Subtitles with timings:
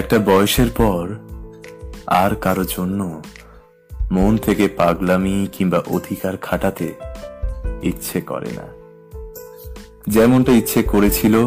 [0.00, 1.14] একটা বয়সের পর
[2.06, 3.22] আর কারও জন্য
[4.12, 6.94] মন থেকে পাগলামি কিংবা অধিকার খাটাতে
[7.82, 8.66] ইচ্ছে করে না।
[10.08, 11.46] যেমনটা ইচ্ছে করেছিল,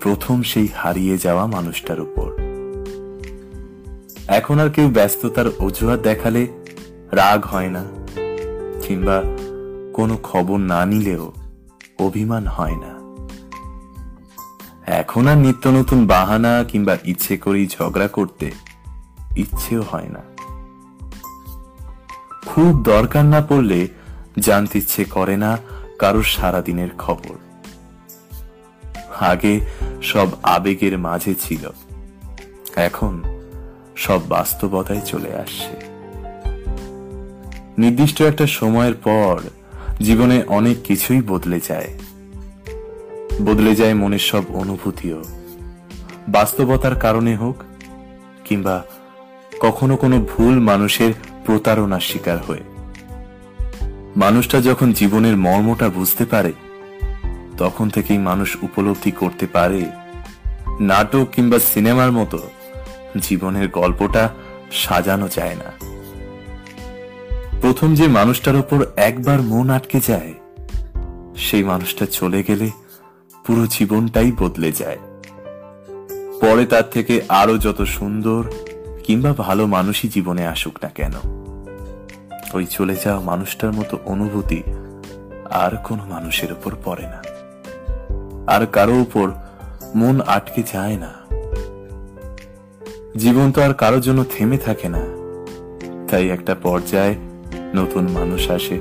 [0.00, 2.30] প্রথম সেই হারিয়ে যাওয়া মানুষটার উপর।
[4.28, 6.46] এখন আর কেউ ব্যস্ততার অজুহাত দেখালে
[7.12, 7.84] রাগ হয় না,
[8.82, 9.22] কিংবা
[9.94, 11.32] কোনো খবর না নিলেও
[11.98, 12.97] অভিমান হয় না।
[14.90, 18.50] এখন আর নিত্য নতুন বাহানা কিংবা ইচ্ছে করেই ঝগড়া করতে
[19.36, 20.22] ইচ্ছেও হয় না।
[22.46, 23.88] খুব দরকার না পড়লে
[24.38, 25.58] জানতে ইচ্ছে করে না
[25.98, 27.34] কারোর সারাদিনের খবর।
[29.20, 29.60] আগে
[30.02, 31.70] সব আবেগের মাঝে ছিল।
[32.76, 33.22] এখন
[33.96, 35.76] সব বাস্তবতায় চলে আসছে।
[37.78, 39.40] নির্দিষ্ট একটা সময়ের পর
[40.00, 41.98] জীবনে অনেক কিছুই বদলে যায়।
[43.44, 45.20] বদলে যায় মনের সব অনুভূতিও।
[46.28, 47.56] বাস্তবতার কারণে হোক
[48.44, 48.76] কিংবা
[49.60, 51.12] কখনো কোনো ভুল মানুষের
[51.46, 52.64] প্রতারণার শিকার হয়ে।
[54.16, 56.52] মানুষটা যখন জীবনের মর্মটা বুঝতে পারে,
[57.58, 59.82] তখন থেকেই মানুষ উপলব্ধি করতে পারে
[60.80, 62.40] নাটক কিংবা সিনেমার মতো
[63.20, 64.24] জীবনের গল্পটা
[64.72, 65.68] সাজানো যায় না।
[67.60, 70.34] প্রথম যে মানুষটার ওপর একবার মন আটকে যায়,
[71.36, 72.68] সেই মানুষটা চলে গেলে
[73.48, 74.98] পুরো জীবনটাই বদলে যায়।
[76.40, 78.50] পরে তার থেকে আরও যত সুন্দর
[79.04, 81.12] কিংবা ভালো মানুষই জীবনে আসুক না কেন,
[82.54, 84.62] ওই চলে যাওয়া মানুষটার মতো অনুভূতি
[85.50, 87.22] আর কোনো মানুষের উপর পড়ে না।
[88.46, 89.30] আর কারও উপর
[89.94, 91.12] মন আটকে যায় না।
[93.16, 95.02] জীবন তো আর কারোর জন্য থেমে থাকে না।
[96.08, 97.14] তাই একটা পর্যায়ে
[97.74, 98.78] নতুন মানুষ আসে।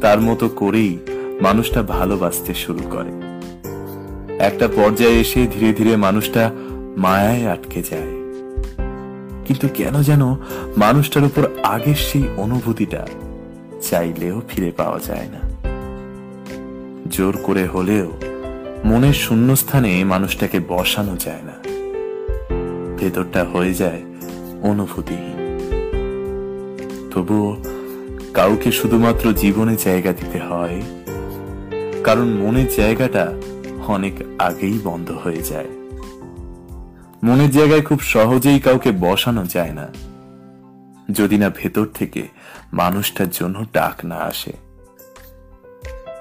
[0.00, 0.98] তার মতো করেই
[1.40, 3.29] মানুষটা ভালোবাসতে শুরু করে।
[4.40, 6.50] একটা পর্যায়ে এসে ধীরে ধীরে মানুষটা
[6.96, 8.12] মায়ায় আটকে যায়।
[9.44, 10.22] কিন্তু কেন যেন
[10.76, 13.06] মানুষটার উপর আগের সেই অনুভূতিটা
[13.90, 15.40] চাইলেও ফিরে পাওয়া যায় না।
[17.10, 18.08] জোর করে হলেও
[18.84, 21.56] মনের শূন্যস্থানে মানুষটাকে বসানো যায় না।
[22.98, 24.02] ভেতরটা হয়ে যায়
[24.62, 25.38] অনুভূতিহীন।
[27.10, 27.56] তবুও
[28.34, 30.82] কাউকে শুধুমাত্র জীবনে জায়গা দিতে হয়,
[32.04, 33.24] কারণ মনের জায়গাটা
[33.86, 35.66] অনেক আগেই বন্ধ হয়ে যায়।
[37.24, 39.88] মনের জায়গায় খুব সহজেই কাউকে বসানো যায় না।
[41.12, 42.28] যদি না ভেতর থেকে
[42.72, 44.52] মানুষটার জন্য ডাক না আসে।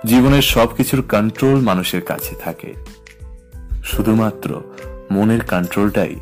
[0.05, 2.73] জীবনের সবকিছুর কন্ট্রোল মানুষের কাছে থাকে।
[3.83, 4.61] শুধুমাত্র
[5.11, 6.15] মনের কন্ট্রোলটাই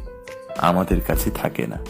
[0.58, 1.86] আমাদের কাছে থাকে না।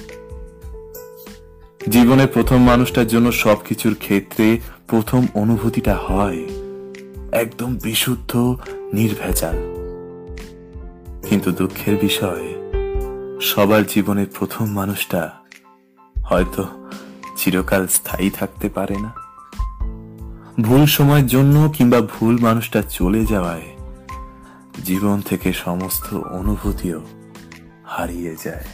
[1.89, 6.45] জীবনে প্রথম মানুষটার জন্য সবকিছুর ক্ষেত্রে প্রথম অনুভূতিটা হয়।
[7.31, 8.57] একদম বিশুদ্ধ,
[8.93, 9.57] নির্ভেজাল।
[11.29, 12.53] কিন্তু দুঃখের বিষয়,
[13.41, 15.31] সবার জীবনের প্রথম মানুষটা
[16.23, 16.89] হয়তো
[17.35, 19.13] চিরকাল স্থায়ী থাকতে পারে না।
[20.61, 23.61] ভুল সময়ের জন্য কিংবা ভুল মানুষটা চলে যাওয়ায়
[24.85, 27.01] জীবন থেকে সমস্ত অনুভূতিও
[27.85, 28.65] হারিয়ে যায়।